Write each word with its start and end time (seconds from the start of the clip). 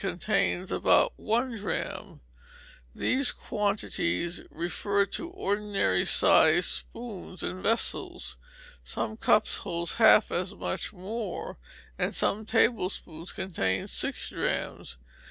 \ 0.01 0.03
1" 0.03 0.17
These 2.95 3.31
quantities 3.33 4.41
refer 4.49 5.05
to 5.05 5.29
ordinary 5.29 6.05
sized 6.07 6.65
spoons 6.71 7.43
and 7.43 7.61
vessels. 7.61 8.37
Some 8.83 9.15
cups 9.15 9.57
hold 9.57 9.91
half 9.91 10.31
as 10.31 10.55
much 10.55 10.91
more, 10.91 11.59
and 11.99 12.15
some 12.15 12.47
tablespoons 12.47 13.31
contain 13.31 13.85
six 13.85 14.31
drachms. 14.31 14.97